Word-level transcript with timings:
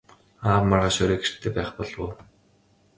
Аав 0.49 0.63
маргааш 0.69 0.97
орой 1.03 1.19
гэртээ 1.21 1.51
байх 1.55 1.69
болов 1.75 1.97
уу? 2.03 2.11